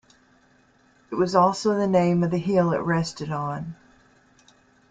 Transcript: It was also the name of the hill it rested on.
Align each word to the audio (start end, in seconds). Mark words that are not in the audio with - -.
It 1.11 1.15
was 1.15 1.35
also 1.35 1.75
the 1.77 1.85
name 1.85 2.23
of 2.23 2.31
the 2.31 2.39
hill 2.39 2.73
it 2.73 2.79
rested 2.79 3.31
on. 3.31 3.75